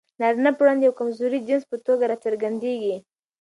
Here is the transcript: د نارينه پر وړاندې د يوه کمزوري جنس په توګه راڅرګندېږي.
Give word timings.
د 0.17 0.21
نارينه 0.21 0.51
پر 0.57 0.63
وړاندې 0.63 0.83
د 0.83 0.87
يوه 0.87 0.97
کمزوري 0.99 1.39
جنس 1.47 1.63
په 1.71 1.77
توګه 1.85 2.03
راڅرګندېږي. 2.11 2.95